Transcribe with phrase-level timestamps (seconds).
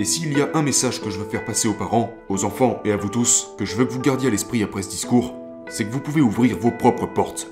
[0.00, 2.80] Et s'il y a un message que je veux faire passer aux parents, aux enfants
[2.84, 5.34] et à vous tous, que je veux que vous gardiez à l'esprit après ce discours,
[5.68, 7.50] c'est que vous pouvez ouvrir vos propres portes.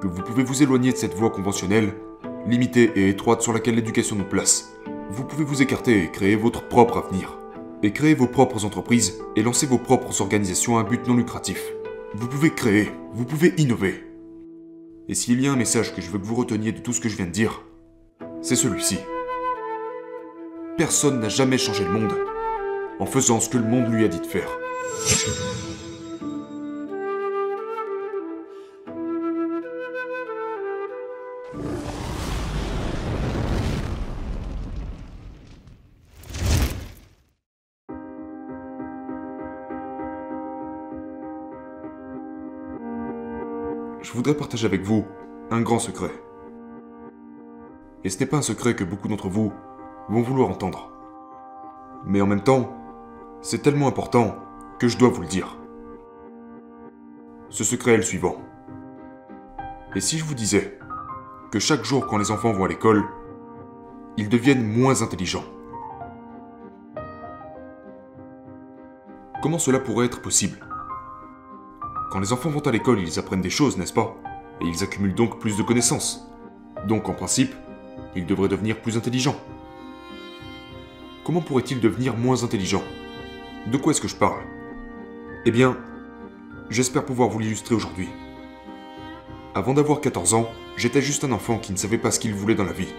[0.00, 1.92] Que vous pouvez vous éloigner de cette voie conventionnelle,
[2.46, 4.74] limitée et étroite sur laquelle l'éducation nous place.
[5.10, 7.36] Vous pouvez vous écarter et créer votre propre avenir.
[7.82, 11.60] Et créer vos propres entreprises et lancer vos propres organisations à but non lucratif.
[12.14, 14.04] Vous pouvez créer, vous pouvez innover.
[15.08, 17.00] Et s'il y a un message que je veux que vous reteniez de tout ce
[17.00, 17.64] que je viens de dire,
[18.40, 18.98] c'est celui-ci.
[20.78, 22.14] Personne n'a jamais changé le monde
[22.98, 24.48] en faisant ce que le monde lui a dit de faire.
[44.00, 45.04] Je voudrais partager avec vous
[45.50, 46.10] un grand secret.
[48.04, 49.52] Et ce n'est pas un secret que beaucoup d'entre vous
[50.12, 50.90] vont vouloir entendre.
[52.04, 52.76] Mais en même temps,
[53.40, 54.36] c'est tellement important
[54.78, 55.56] que je dois vous le dire.
[57.48, 58.36] Ce secret est le suivant.
[59.94, 60.78] Et si je vous disais
[61.50, 63.04] que chaque jour quand les enfants vont à l'école,
[64.18, 65.44] ils deviennent moins intelligents
[69.42, 70.58] Comment cela pourrait être possible?
[72.10, 74.14] Quand les enfants vont à l'école, ils apprennent des choses, n'est-ce pas?
[74.60, 76.28] Et ils accumulent donc plus de connaissances.
[76.86, 77.52] Donc en principe,
[78.14, 79.36] ils devraient devenir plus intelligents
[81.24, 82.82] comment pourrait-il devenir moins intelligent?
[83.70, 84.42] De quoi est-ce que je parle?
[85.44, 85.76] Eh bien,
[86.70, 88.08] j'espère pouvoir vous l'illustrer aujourd'hui.
[89.54, 92.54] Avant d'avoir 14 ans, j'étais juste un enfant qui ne savait pas ce qu'il voulait
[92.54, 92.94] dans la vie.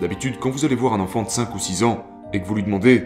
[0.00, 2.54] D'habitude, quand vous allez voir un enfant de 5 ou 6 ans et que vous
[2.54, 3.04] lui demandez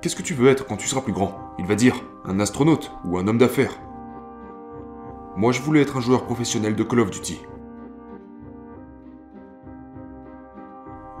[0.00, 1.54] Qu'est-ce que tu veux être quand tu seras plus grand?
[1.60, 3.78] Il va dire un astronaute ou un homme d'affaires.
[5.36, 7.40] Moi, je voulais être un joueur professionnel de Call of Duty.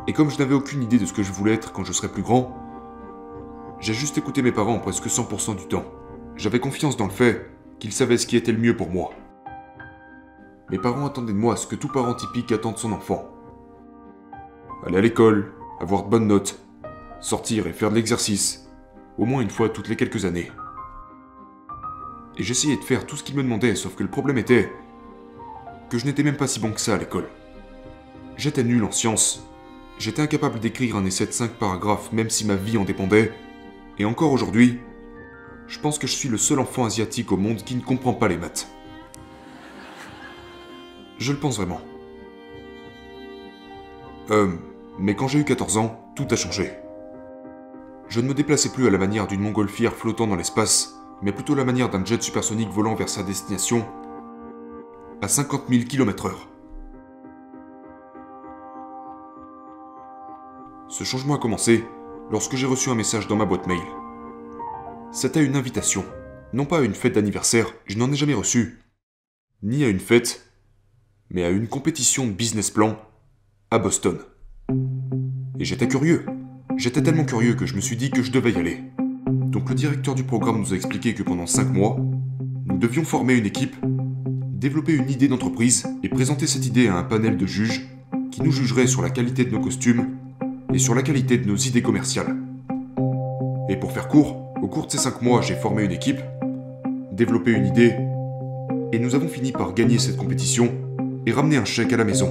[0.08, 2.08] Et comme je n'avais aucune idée de ce que je voulais être quand je serais
[2.08, 2.56] plus grand,
[3.78, 5.84] j'ai juste écouté mes parents presque 100% du temps.
[6.36, 9.10] J'avais confiance dans le fait qu'ils savaient ce qui était le mieux pour moi.
[10.70, 13.28] Mes parents attendaient de moi ce que tout parent typique attend de son enfant.
[14.86, 16.58] Aller à l'école, avoir de bonnes notes,
[17.20, 18.68] sortir et faire de l'exercice,
[19.18, 20.50] au moins une fois toutes les quelques années.
[22.38, 24.72] Et j'essayais de faire tout ce qu'ils me demandaient, sauf que le problème était
[25.90, 27.28] que je n'étais même pas si bon que ça à l'école.
[28.36, 29.46] J'étais nul en sciences,
[29.98, 33.32] J'étais incapable d'écrire un essai de 5 paragraphes même si ma vie en dépendait.
[33.98, 34.80] Et encore aujourd'hui,
[35.68, 38.28] je pense que je suis le seul enfant asiatique au monde qui ne comprend pas
[38.28, 38.68] les maths.
[41.18, 41.80] Je le pense vraiment.
[44.30, 44.52] Euh,
[44.98, 46.72] mais quand j'ai eu 14 ans, tout a changé.
[48.08, 51.54] Je ne me déplaçais plus à la manière d'une montgolfière flottant dans l'espace, mais plutôt
[51.54, 53.86] à la manière d'un jet supersonique volant vers sa destination
[55.22, 56.51] à 50 000 km/h.
[60.92, 61.84] Ce changement a commencé
[62.30, 63.80] lorsque j'ai reçu un message dans ma boîte mail.
[65.10, 66.04] C'était une invitation,
[66.52, 68.78] non pas à une fête d'anniversaire, je n'en ai jamais reçu,
[69.62, 70.52] ni à une fête,
[71.30, 72.98] mais à une compétition de business plan
[73.70, 74.18] à Boston.
[75.58, 76.26] Et j'étais curieux.
[76.76, 78.82] J'étais tellement curieux que je me suis dit que je devais y aller.
[79.28, 81.96] Donc le directeur du programme nous a expliqué que pendant 5 mois,
[82.66, 87.04] nous devions former une équipe, développer une idée d'entreprise et présenter cette idée à un
[87.04, 87.88] panel de juges
[88.30, 90.18] qui nous jugerait sur la qualité de nos costumes
[90.74, 92.34] et sur la qualité de nos idées commerciales.
[93.68, 96.20] Et pour faire court, au cours de ces 5 mois, j'ai formé une équipe,
[97.12, 97.94] développé une idée,
[98.92, 100.70] et nous avons fini par gagner cette compétition
[101.26, 102.28] et ramener un chèque à la maison.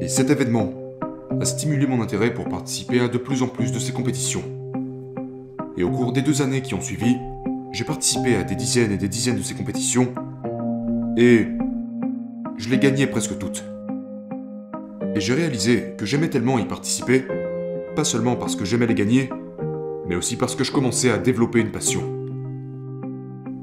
[0.00, 0.72] Et cet événement
[1.40, 4.42] a stimulé mon intérêt pour participer à de plus en plus de ces compétitions.
[5.76, 7.16] Et au cours des deux années qui ont suivi,
[7.72, 10.12] j'ai participé à des dizaines et des dizaines de ces compétitions,
[11.16, 11.46] et
[12.56, 13.64] je les gagnais presque toutes.
[15.14, 17.24] Et j'ai réalisé que j'aimais tellement y participer
[17.94, 19.30] pas seulement parce que j'aimais les gagner,
[20.08, 22.02] mais aussi parce que je commençais à développer une passion.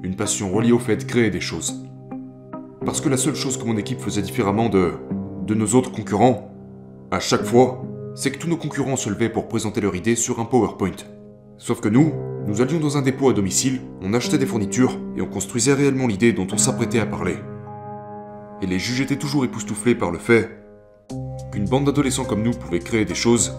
[0.03, 1.83] Une passion reliée au fait de créer des choses.
[2.85, 4.93] Parce que la seule chose que mon équipe faisait différemment de,
[5.45, 6.53] de nos autres concurrents,
[7.11, 7.83] à chaque fois,
[8.15, 10.91] c'est que tous nos concurrents se levaient pour présenter leur idée sur un PowerPoint.
[11.57, 12.13] Sauf que nous,
[12.47, 16.07] nous allions dans un dépôt à domicile, on achetait des fournitures et on construisait réellement
[16.07, 17.35] l'idée dont on s'apprêtait à parler.
[18.61, 20.49] Et les juges étaient toujours époustouflés par le fait
[21.51, 23.53] qu'une bande d'adolescents comme nous pouvait créer des choses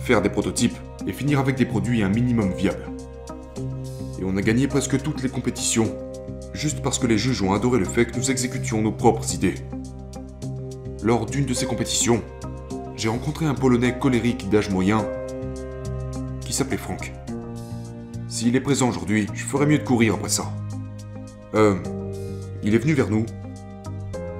[0.00, 0.76] faire des prototypes
[1.06, 2.86] et finir avec des produits un minimum viables.
[4.18, 5.94] Et on a gagné presque toutes les compétitions,
[6.52, 9.54] juste parce que les juges ont adoré le fait que nous exécutions nos propres idées.
[11.02, 12.22] Lors d'une de ces compétitions,
[12.96, 15.06] j'ai rencontré un Polonais colérique d'âge moyen
[16.40, 17.12] qui s'appelait Franck.
[18.28, 20.52] S'il est présent aujourd'hui, je ferais mieux de courir après ça.
[21.54, 21.76] Euh,
[22.62, 23.24] il est venu vers nous,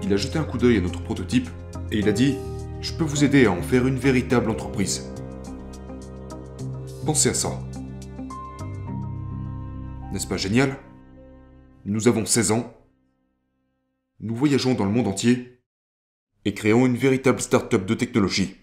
[0.02, 1.48] il a jeté un coup d'œil à notre prototype
[1.92, 2.36] et il a dit
[2.80, 5.09] Je peux vous aider à en faire une véritable entreprise.
[7.10, 7.50] À ça.
[10.12, 10.78] N'est-ce pas génial?
[11.84, 12.72] Nous avons 16 ans.
[14.20, 15.60] Nous voyageons dans le monde entier
[16.44, 18.58] et créons une véritable start-up de technologie.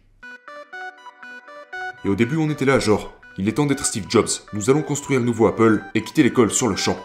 [2.05, 4.81] Et au début, on était là, genre, il est temps d'être Steve Jobs, nous allons
[4.81, 6.97] construire le nouveau Apple et quitter l'école sur le champ.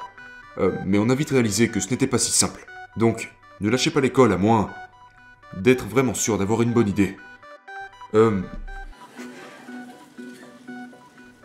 [0.59, 2.65] Euh, mais on a vite réalisé que ce n'était pas si simple.
[2.97, 4.71] Donc, ne lâchez pas l'école à moins
[5.57, 7.17] d'être vraiment sûr d'avoir une bonne idée.
[8.15, 8.43] Euh...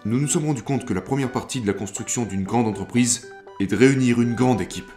[0.07, 3.27] Nous nous sommes rendus compte que la première partie de la construction d'une grande entreprise
[3.59, 4.89] est de réunir une grande équipe.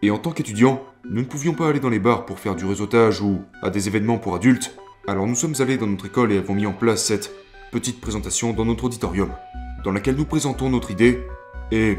[0.00, 0.80] Et en tant qu'étudiants,
[1.10, 3.88] nous ne pouvions pas aller dans les bars pour faire du réseautage ou à des
[3.88, 4.76] événements pour adultes,
[5.08, 7.32] alors nous sommes allés dans notre école et avons mis en place cette
[7.72, 9.32] petite présentation dans notre auditorium,
[9.82, 11.26] dans laquelle nous présentons notre idée
[11.72, 11.98] et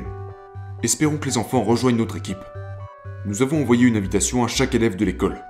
[0.82, 2.46] espérons que les enfants rejoignent notre équipe.
[3.26, 5.44] Nous avons envoyé une invitation à chaque élève de l'école.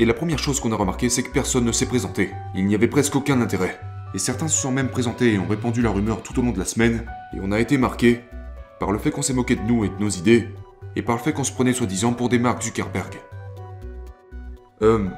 [0.00, 2.30] Et la première chose qu'on a remarqué, c'est que personne ne s'est présenté.
[2.54, 3.78] Il n'y avait presque aucun intérêt.
[4.14, 6.58] Et certains se sont même présentés et ont répandu leur rumeur tout au long de
[6.58, 7.04] la semaine,
[7.34, 8.20] et on a été marqué
[8.80, 10.48] par le fait qu'on s'est moqué de nous et de nos idées,
[10.94, 13.14] et par le fait qu'on se prenait soi-disant pour des marques Zuckerberg.
[14.82, 15.08] Euh...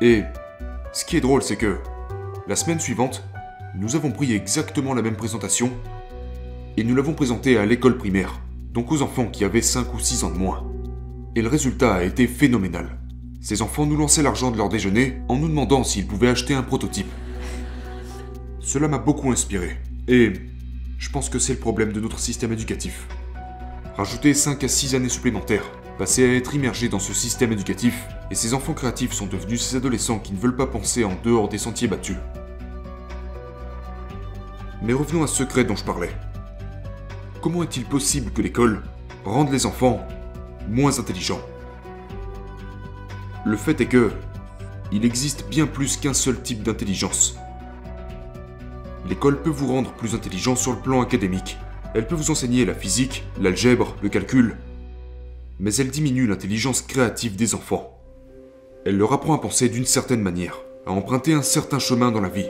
[0.00, 0.22] Et...
[0.92, 1.78] Ce qui est drôle, c'est que...
[2.46, 3.24] La semaine suivante,
[3.74, 5.70] nous avons pris exactement la même présentation,
[6.76, 8.40] et nous l'avons présentée à l'école primaire,
[8.72, 10.64] donc aux enfants qui avaient 5 ou 6 ans de moins.
[11.36, 12.98] Et le résultat a été phénoménal.
[13.40, 16.62] Ces enfants nous lançaient l'argent de leur déjeuner en nous demandant s'ils pouvaient acheter un
[16.62, 17.10] prototype.
[18.64, 19.76] Cela m'a beaucoup inspiré,
[20.08, 20.32] et
[20.96, 23.06] je pense que c'est le problème de notre système éducatif.
[23.94, 28.34] Rajouter 5 à 6 années supplémentaires, passer à être immergé dans ce système éducatif, et
[28.34, 31.58] ces enfants créatifs sont devenus ces adolescents qui ne veulent pas penser en dehors des
[31.58, 32.16] sentiers battus.
[34.82, 36.12] Mais revenons à ce secret dont je parlais.
[37.42, 38.82] Comment est-il possible que l'école
[39.26, 40.08] rende les enfants
[40.70, 41.42] moins intelligents?
[43.44, 44.10] Le fait est que
[44.90, 47.36] il existe bien plus qu'un seul type d'intelligence.
[49.08, 51.58] L'école peut vous rendre plus intelligent sur le plan académique.
[51.94, 54.56] Elle peut vous enseigner la physique, l'algèbre, le calcul.
[55.60, 57.98] Mais elle diminue l'intelligence créative des enfants.
[58.86, 62.28] Elle leur apprend à penser d'une certaine manière, à emprunter un certain chemin dans la
[62.28, 62.48] vie.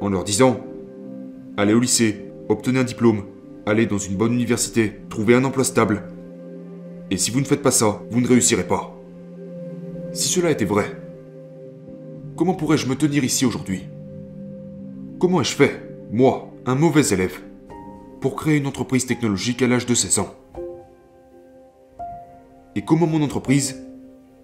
[0.00, 0.60] En leur disant
[1.56, 3.24] Allez au lycée, obtenez un diplôme,
[3.66, 6.04] allez dans une bonne université, trouvez un emploi stable.
[7.10, 8.96] Et si vous ne faites pas ça, vous ne réussirez pas.
[10.12, 10.96] Si cela était vrai,
[12.36, 13.84] comment pourrais-je me tenir ici aujourd'hui?
[15.20, 17.40] Comment ai-je fait, moi, un mauvais élève,
[18.22, 20.34] pour créer une entreprise technologique à l'âge de 16 ans?
[22.74, 23.86] Et comment mon entreprise,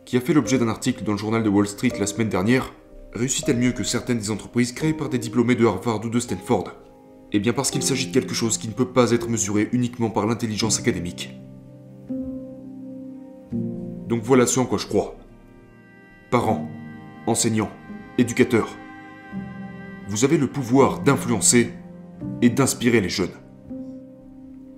[0.05, 2.75] qui a fait l'objet d'un article dans le journal de Wall Street la semaine dernière,
[3.15, 6.71] réussit-elle mieux que certaines des entreprises créées par des diplômés de Harvard ou de Stanford?
[7.33, 10.11] Eh bien parce qu'il s'agit de quelque chose qui ne peut pas être mesuré uniquement
[10.11, 11.35] par l'intelligence académique.
[13.51, 15.17] Donc voilà ce en quoi je crois.
[16.31, 16.69] Parents,
[17.27, 17.71] enseignants,
[18.19, 18.69] éducateurs,
[20.09, 21.73] vous avez le pouvoir d'influencer
[22.43, 23.35] et d'inspirer les jeunes.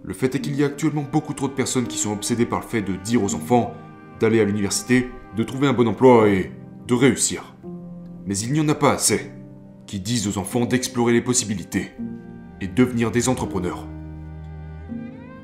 [0.03, 2.61] Le fait est qu'il y a actuellement beaucoup trop de personnes qui sont obsédées par
[2.61, 3.75] le fait de dire aux enfants
[4.21, 6.51] d'aller à l'université, de trouver un bon emploi et
[6.87, 7.55] de réussir.
[8.27, 9.31] Mais il n'y en a pas assez
[9.87, 11.93] qui disent aux enfants d'explorer les possibilités,
[12.61, 13.87] et devenir des entrepreneurs.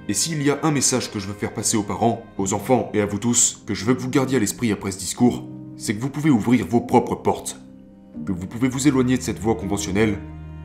[0.06, 2.90] Et s'il y a un message que je veux faire passer aux parents, aux enfants
[2.92, 5.48] et à vous tous, que je veux que vous gardiez à l'esprit après ce discours,
[5.76, 7.58] c'est que vous pouvez ouvrir vos propres portes.
[8.26, 10.19] Que vous pouvez vous éloigner de cette voie conventionnelle,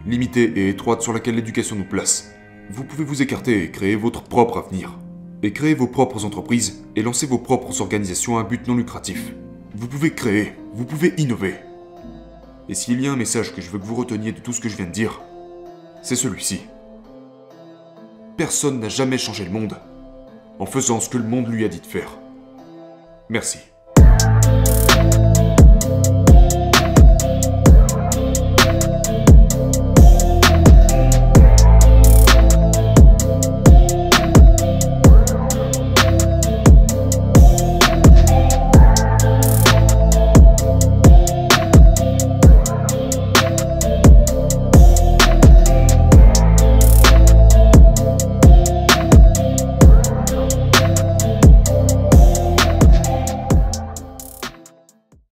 [0.06, 2.32] limitée et étroite sur laquelle l'éducation nous place.
[2.70, 4.98] Vous pouvez vous écarter et créer votre propre avenir.
[5.42, 9.34] Et créer vos propres entreprises et lancer vos propres organisations à but non lucratif.
[9.76, 11.56] Vous pouvez créer, vous pouvez innover.
[12.70, 14.62] Et s'il y a un message que je veux que vous reteniez de tout ce
[14.62, 15.22] que je viens de dire,
[16.02, 16.62] c'est celui-ci.
[18.38, 19.78] Personne n'a jamais changé le monde
[20.60, 22.18] en faisant ce que le monde lui a dit de faire.
[23.30, 23.60] Merci.